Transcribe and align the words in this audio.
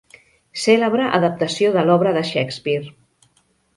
Cèlebre 0.61 1.09
adaptació 1.19 1.71
de 1.77 1.85
l'obra 1.91 2.17
de 2.19 2.25
Shakespeare. 2.31 2.91